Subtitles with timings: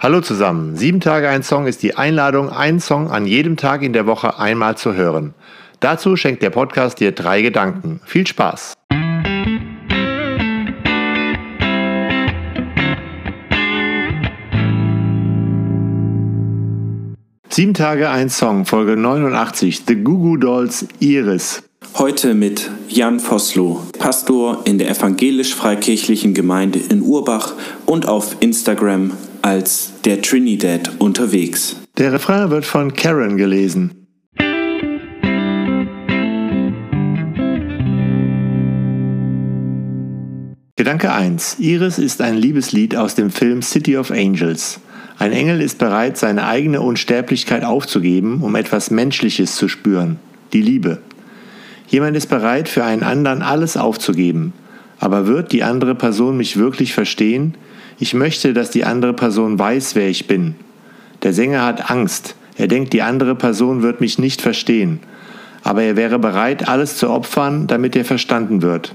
[0.00, 0.76] Hallo zusammen.
[0.76, 4.38] Sieben Tage ein Song ist die Einladung, einen Song an jedem Tag in der Woche
[4.38, 5.34] einmal zu hören.
[5.80, 8.00] Dazu schenkt der Podcast dir drei Gedanken.
[8.04, 8.74] Viel Spaß!
[17.48, 21.64] Sieben Tage ein Song, Folge 89, The Goo Goo Dolls Iris.
[21.96, 27.54] Heute mit Jan Vossloh, Pastor in der evangelisch-freikirchlichen Gemeinde in Urbach
[27.84, 29.10] und auf Instagram
[29.42, 31.76] als der Trinidad unterwegs.
[31.96, 34.06] Der Refrain wird von Karen gelesen.
[40.76, 41.56] Gedanke 1.
[41.58, 44.80] Iris ist ein Liebeslied aus dem Film City of Angels.
[45.18, 50.20] Ein Engel ist bereit, seine eigene Unsterblichkeit aufzugeben, um etwas Menschliches zu spüren,
[50.52, 51.02] die Liebe.
[51.88, 54.52] Jemand ist bereit, für einen anderen alles aufzugeben.
[55.00, 57.54] Aber wird die andere Person mich wirklich verstehen?
[57.98, 60.54] Ich möchte, dass die andere Person weiß, wer ich bin.
[61.22, 62.34] Der Sänger hat Angst.
[62.56, 65.00] Er denkt, die andere Person wird mich nicht verstehen.
[65.62, 68.94] Aber er wäre bereit, alles zu opfern, damit er verstanden wird.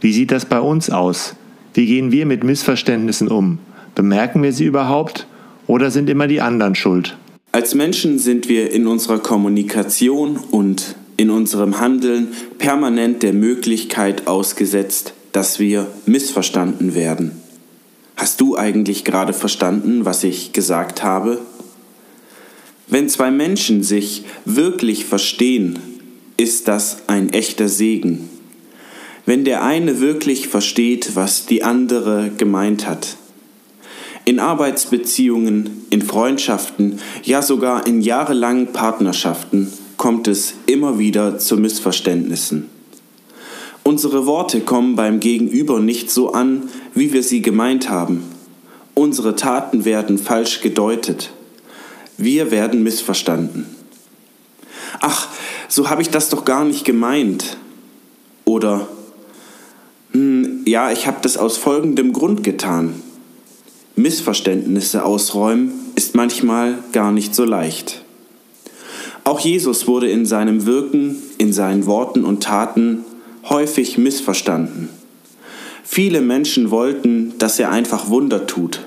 [0.00, 1.36] Wie sieht das bei uns aus?
[1.74, 3.58] Wie gehen wir mit Missverständnissen um?
[3.94, 5.26] Bemerken wir sie überhaupt?
[5.66, 7.16] Oder sind immer die anderen schuld?
[7.52, 15.14] Als Menschen sind wir in unserer Kommunikation und in unserem Handeln permanent der Möglichkeit ausgesetzt,
[15.32, 17.32] dass wir missverstanden werden.
[18.16, 21.40] Hast du eigentlich gerade verstanden, was ich gesagt habe?
[22.86, 25.78] Wenn zwei Menschen sich wirklich verstehen,
[26.36, 28.28] ist das ein echter Segen.
[29.24, 33.16] Wenn der eine wirklich versteht, was die andere gemeint hat.
[34.24, 42.71] In Arbeitsbeziehungen, in Freundschaften, ja sogar in jahrelangen Partnerschaften kommt es immer wieder zu Missverständnissen.
[43.92, 46.62] Unsere Worte kommen beim Gegenüber nicht so an,
[46.94, 48.22] wie wir sie gemeint haben.
[48.94, 51.30] Unsere Taten werden falsch gedeutet.
[52.16, 53.66] Wir werden missverstanden.
[55.02, 55.28] Ach,
[55.68, 57.58] so habe ich das doch gar nicht gemeint.
[58.46, 58.88] Oder,
[60.12, 62.94] hm, ja, ich habe das aus folgendem Grund getan.
[63.94, 68.02] Missverständnisse ausräumen ist manchmal gar nicht so leicht.
[69.24, 73.04] Auch Jesus wurde in seinem Wirken, in seinen Worten und Taten
[73.48, 74.88] häufig missverstanden.
[75.82, 78.80] Viele Menschen wollten, dass er einfach Wunder tut.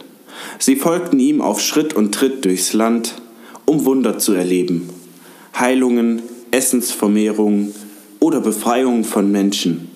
[0.60, 3.16] Sie folgten ihm auf Schritt und Tritt durchs Land,
[3.66, 4.90] um Wunder zu erleben.
[5.58, 6.22] Heilungen,
[6.52, 7.74] Essensvermehrungen
[8.20, 9.90] oder Befreiungen von Menschen.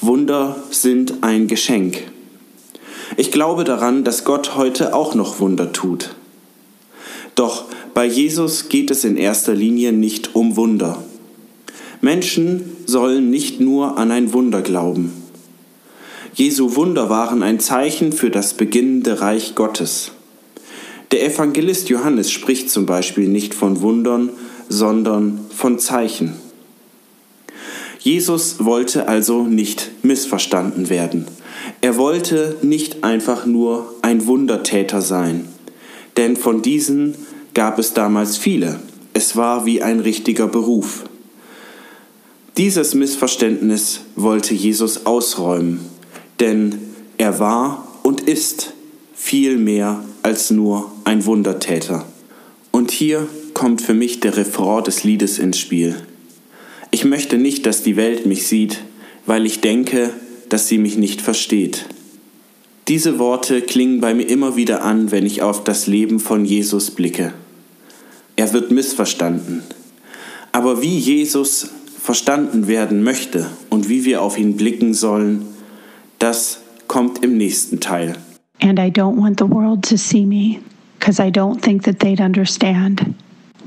[0.00, 2.02] Wunder sind ein Geschenk.
[3.16, 6.14] Ich glaube daran, dass Gott heute auch noch Wunder tut.
[7.34, 11.02] Doch bei Jesus geht es in erster Linie nicht um Wunder.
[12.00, 15.12] Menschen sollen nicht nur an ein Wunder glauben.
[16.34, 20.12] Jesu Wunder waren ein Zeichen für das beginnende Reich Gottes.
[21.10, 24.30] Der Evangelist Johannes spricht zum Beispiel nicht von Wundern,
[24.68, 26.34] sondern von Zeichen.
[27.98, 31.26] Jesus wollte also nicht missverstanden werden.
[31.82, 35.46] Er wollte nicht einfach nur ein Wundertäter sein,
[36.16, 37.14] denn von diesen
[37.52, 38.80] gab es damals viele.
[39.12, 41.04] Es war wie ein richtiger Beruf.
[42.56, 45.80] Dieses Missverständnis wollte Jesus ausräumen,
[46.40, 46.78] denn
[47.16, 48.72] er war und ist
[49.14, 52.04] viel mehr als nur ein Wundertäter.
[52.70, 55.96] Und hier kommt für mich der Refrain des Liedes ins Spiel.
[56.90, 58.80] Ich möchte nicht, dass die Welt mich sieht,
[59.26, 60.12] weil ich denke,
[60.48, 61.86] dass sie mich nicht versteht.
[62.88, 66.90] Diese Worte klingen bei mir immer wieder an, wenn ich auf das Leben von Jesus
[66.90, 67.32] blicke.
[68.34, 69.62] Er wird missverstanden.
[70.50, 75.44] Aber wie Jesus verstanden werden möchte und wie wir auf ihn blicken sollen,
[76.18, 78.16] das kommt im nächsten Teil.
[78.62, 80.60] And I don't want the world to see me,
[80.98, 83.14] because I don't think that they'd understand.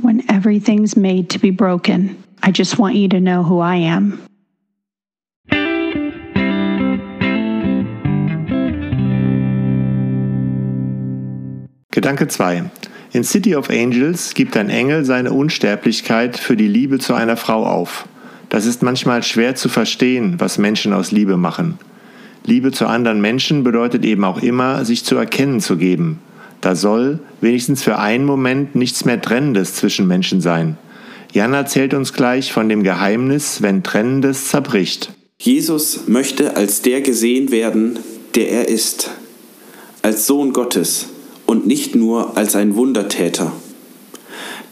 [0.02, 4.20] When everything's made to be broken, I just want you to know who I am.
[11.92, 12.64] Gedanke 2.
[13.14, 17.64] In City of Angels gibt ein Engel seine Unsterblichkeit für die Liebe zu einer Frau
[17.66, 18.08] auf.
[18.54, 21.80] Das ist manchmal schwer zu verstehen, was Menschen aus Liebe machen.
[22.46, 26.20] Liebe zu anderen Menschen bedeutet eben auch immer, sich zu erkennen zu geben.
[26.62, 30.78] Da soll, wenigstens für einen Moment, nichts mehr Trennendes zwischen Menschen sein.
[31.32, 35.12] Jan erzählt uns gleich von dem Geheimnis, wenn Trennendes zerbricht.
[35.40, 37.98] Jesus möchte als der gesehen werden,
[38.36, 39.10] der er ist,
[40.04, 41.08] als Sohn Gottes
[41.48, 43.52] und nicht nur als ein Wundertäter.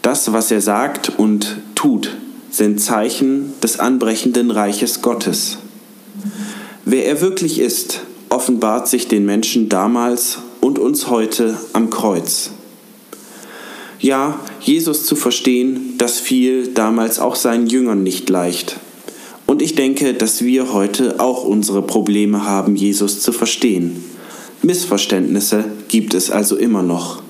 [0.02, 2.16] Das, was er sagt und tut,
[2.52, 5.58] sind Zeichen des anbrechenden Reiches Gottes.
[6.84, 12.50] Wer er wirklich ist, offenbart sich den Menschen damals und uns heute am Kreuz.
[14.00, 18.76] Ja, Jesus zu verstehen, das fiel damals auch seinen Jüngern nicht leicht.
[19.46, 24.04] Und ich denke, dass wir heute auch unsere Probleme haben, Jesus zu verstehen.
[24.62, 27.22] Missverständnisse gibt es also immer noch.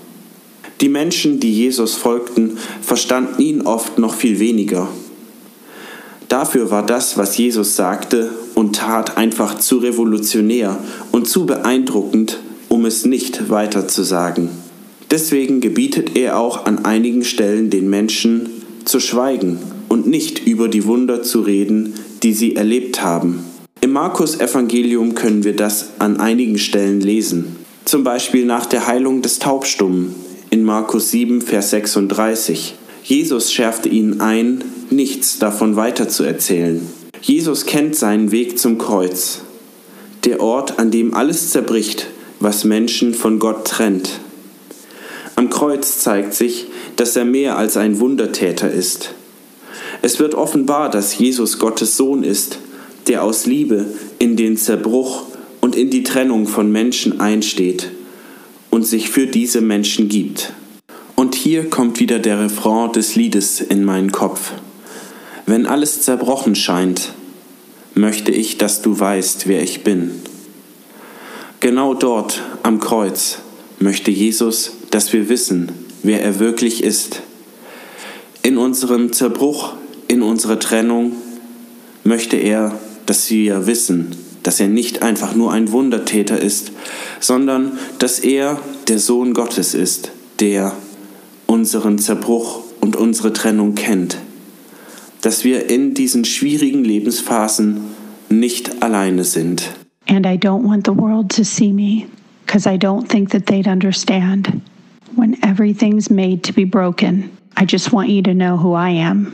[0.81, 4.89] Die Menschen, die Jesus folgten, verstanden ihn oft noch viel weniger.
[6.33, 10.79] Dafür war das, was Jesus sagte und tat, einfach zu revolutionär
[11.11, 12.39] und zu beeindruckend,
[12.71, 14.49] um es nicht weiter zu sagen.
[15.11, 18.49] Deswegen gebietet er auch an einigen Stellen den Menschen
[18.87, 19.59] zu schweigen
[19.91, 21.93] und nicht über die Wunder zu reden,
[22.23, 23.45] die sie erlebt haben.
[23.83, 27.57] Im Markus Evangelium können wir das an einigen Stellen lesen.
[27.85, 30.15] Zum Beispiel nach der Heilung des Taubstummen
[30.49, 32.77] in Markus 7, Vers 36.
[33.05, 36.87] Jesus schärfte ihnen ein, nichts davon weiterzuerzählen.
[37.21, 39.43] Jesus kennt seinen Weg zum Kreuz,
[40.25, 42.09] der Ort, an dem alles zerbricht,
[42.41, 44.21] was Menschen von Gott trennt.
[45.37, 46.67] Am Kreuz zeigt sich,
[46.97, 49.15] dass er mehr als ein Wundertäter ist.
[50.03, 52.59] Es wird offenbar, dass Jesus Gottes Sohn ist,
[53.07, 53.87] der aus Liebe
[54.19, 55.25] in den Zerbruch
[55.61, 57.91] und in die Trennung von Menschen einsteht
[58.71, 60.53] und sich für diese Menschen gibt.
[61.15, 64.53] Und hier kommt wieder der Refrain des Liedes in meinen Kopf.
[65.47, 67.13] Wenn alles zerbrochen scheint,
[67.95, 70.13] möchte ich, dass du weißt, wer ich bin.
[71.61, 73.39] Genau dort am Kreuz
[73.79, 75.71] möchte Jesus, dass wir wissen,
[76.03, 77.23] wer er wirklich ist.
[78.43, 79.75] In unserem Zerbruch,
[80.09, 81.13] in unserer Trennung
[82.05, 86.73] möchte er, dass wir wissen, dass er nicht einfach nur ein Wundertäter ist,
[87.21, 90.11] sondern dass er der Sohn Gottes ist,
[90.41, 90.73] der
[91.47, 94.17] unseren Zerbruch und unsere Trennung kennt.
[95.23, 97.81] Dass wir in diesen schwierigen Lebensphasen
[98.29, 99.73] nicht alleine sind.
[100.09, 102.07] And I don't want the world to see me,
[102.45, 104.61] because I don't think that they'd understand.
[105.15, 109.33] When everything's made to be broken, I just want you to know who I am.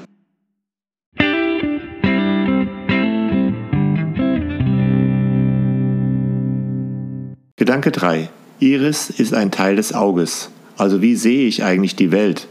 [7.57, 8.29] Gedanke 3.
[8.61, 10.51] Iris ist ein Teil des Auges.
[10.77, 12.47] Also wie sehe ich eigentlich die Welt?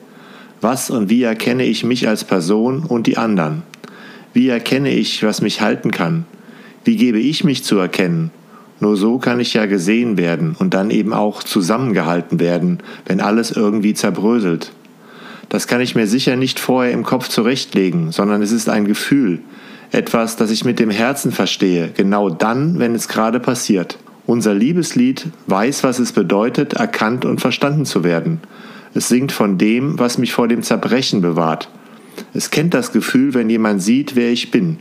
[0.61, 3.63] Was und wie erkenne ich mich als Person und die anderen?
[4.33, 6.25] Wie erkenne ich, was mich halten kann?
[6.83, 8.31] Wie gebe ich mich zu erkennen?
[8.79, 13.51] Nur so kann ich ja gesehen werden und dann eben auch zusammengehalten werden, wenn alles
[13.51, 14.71] irgendwie zerbröselt.
[15.49, 19.39] Das kann ich mir sicher nicht vorher im Kopf zurechtlegen, sondern es ist ein Gefühl,
[19.91, 23.97] etwas, das ich mit dem Herzen verstehe, genau dann, wenn es gerade passiert.
[24.25, 28.41] Unser Liebeslied weiß, was es bedeutet, erkannt und verstanden zu werden.
[28.93, 31.69] Es singt von dem, was mich vor dem Zerbrechen bewahrt.
[32.33, 34.77] Es kennt das Gefühl, wenn jemand sieht, wer ich bin.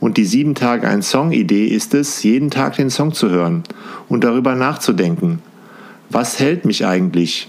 [0.00, 3.62] Und die sieben Tage ein Song-Idee ist es, jeden Tag den Song zu hören
[4.08, 5.40] und darüber nachzudenken.
[6.10, 7.48] Was hält mich eigentlich?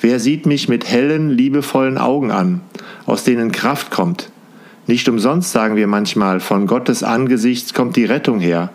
[0.00, 2.60] Wer sieht mich mit hellen, liebevollen Augen an,
[3.06, 4.30] aus denen Kraft kommt?
[4.86, 8.70] Nicht umsonst sagen wir manchmal, von Gottes Angesicht kommt die Rettung her.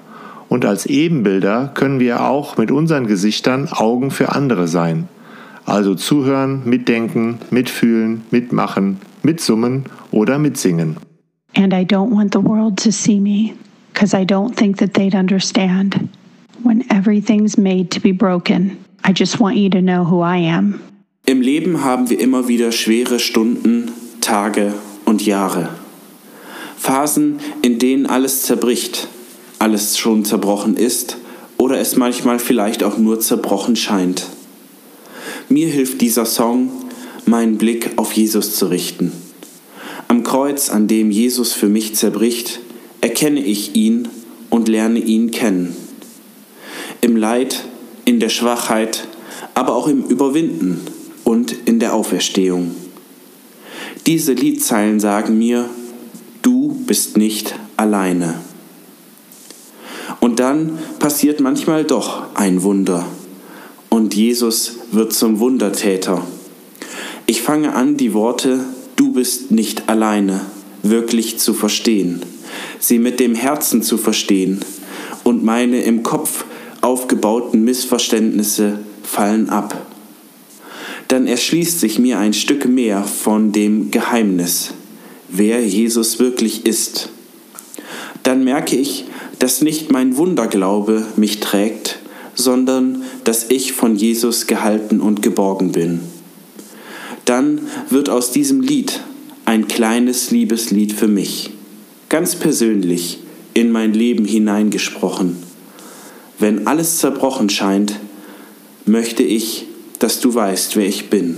[0.47, 5.07] Und als Ebenbilder können wir auch mit unseren Gesichtern Augen für andere sein.
[5.65, 10.97] Also zuhören, mitdenken, mitfühlen, mitmachen, mitsummen oder mitsingen.
[11.55, 13.53] And I don't want the world to see me,
[13.93, 16.09] because I don't think that they'd understand.
[16.63, 20.79] When everything's made to be broken, I just want you to know who I am.
[21.25, 24.73] Im Leben haben wir immer wieder schwere Stunden, Tage
[25.05, 25.69] und Jahre.
[26.77, 29.07] Phasen, in denen alles zerbricht,
[29.59, 31.17] alles schon zerbrochen ist
[31.57, 34.27] oder es manchmal vielleicht auch nur zerbrochen scheint.
[35.49, 36.69] Mir hilft dieser Song,
[37.25, 39.11] meinen Blick auf Jesus zu richten.
[40.07, 42.59] Am Kreuz, an dem Jesus für mich zerbricht,
[43.01, 44.07] erkenne ich ihn
[44.51, 45.75] und lerne ihn kennen.
[47.01, 47.65] Im Leid,
[48.05, 49.07] in der Schwachheit,
[49.55, 50.81] aber auch im Überwinden
[51.23, 52.71] und in der Auferstehung.
[54.05, 55.67] Diese Liedzeilen sagen mir,
[56.43, 58.35] du bist nicht alleine.
[60.19, 63.07] Und dann passiert manchmal doch ein Wunder.
[63.89, 66.25] Und Jesus wird zum Wundertäter.
[67.25, 68.63] Ich fange an, die Worte
[68.95, 70.41] Du bist nicht alleine
[70.83, 72.21] wirklich zu verstehen,
[72.79, 74.59] sie mit dem Herzen zu verstehen
[75.23, 76.43] und meine im Kopf
[76.81, 79.85] aufgebauten Missverständnisse fallen ab.
[81.07, 84.73] Dann erschließt sich mir ein Stück mehr von dem Geheimnis,
[85.29, 87.09] wer Jesus wirklich ist.
[88.23, 89.05] Dann merke ich,
[89.39, 91.98] dass nicht mein Wunderglaube mich trägt,
[92.39, 95.99] sondern dass ich von Jesus gehalten und geborgen bin.
[97.25, 99.01] Dann wird aus diesem Lied
[99.45, 101.51] ein kleines Liebeslied für mich,
[102.07, 103.19] ganz persönlich
[103.53, 105.37] in mein Leben hineingesprochen.
[106.39, 107.99] Wenn alles zerbrochen scheint,
[108.85, 109.65] möchte ich,
[109.99, 111.37] dass du weißt, wer ich bin,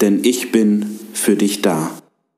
[0.00, 1.90] denn ich bin für dich da.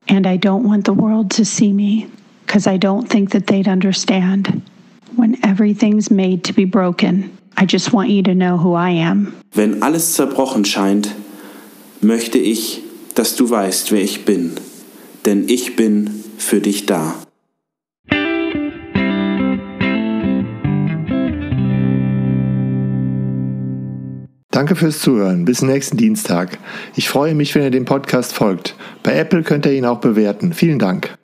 [0.09, 2.07] And I don't want the world to see me,
[2.47, 4.63] because I don't think that they'd understand.
[5.15, 9.35] When everything's made to be broken, I just want you to know who I am.
[9.54, 11.14] Wenn alles zerbrochen scheint,
[12.00, 12.82] möchte ich,
[13.14, 14.52] dass du weißt, wer ich bin,
[15.26, 17.14] denn ich bin für dich da.
[24.52, 25.47] Danke fürs Zuhören.
[25.47, 26.59] Bis nächsten Dienstag.
[26.94, 28.76] Ich freue mich, wenn ihr dem Podcast folgt.
[29.02, 30.52] Bei Apple könnt ihr ihn auch bewerten.
[30.52, 31.16] Vielen Dank.